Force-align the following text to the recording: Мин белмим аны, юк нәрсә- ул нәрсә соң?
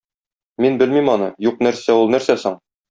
Мин 0.65 0.79
белмим 0.83 1.13
аны, 1.17 1.31
юк 1.51 1.63
нәрсә- 1.69 1.99
ул 2.03 2.15
нәрсә 2.17 2.43
соң? 2.47 2.63